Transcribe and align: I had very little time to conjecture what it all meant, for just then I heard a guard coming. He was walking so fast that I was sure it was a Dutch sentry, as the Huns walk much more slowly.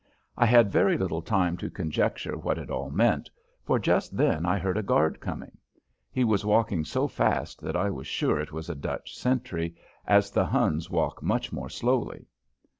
I 0.35 0.47
had 0.47 0.71
very 0.71 0.97
little 0.97 1.21
time 1.21 1.57
to 1.57 1.69
conjecture 1.69 2.35
what 2.35 2.57
it 2.57 2.71
all 2.71 2.89
meant, 2.89 3.29
for 3.63 3.77
just 3.77 4.17
then 4.17 4.47
I 4.47 4.57
heard 4.57 4.75
a 4.79 4.81
guard 4.81 5.19
coming. 5.19 5.59
He 6.11 6.23
was 6.23 6.43
walking 6.43 6.83
so 6.85 7.07
fast 7.07 7.61
that 7.61 7.75
I 7.75 7.91
was 7.91 8.07
sure 8.07 8.39
it 8.39 8.51
was 8.51 8.67
a 8.67 8.73
Dutch 8.73 9.15
sentry, 9.15 9.75
as 10.07 10.31
the 10.31 10.47
Huns 10.47 10.89
walk 10.89 11.21
much 11.21 11.51
more 11.53 11.69
slowly. 11.69 12.25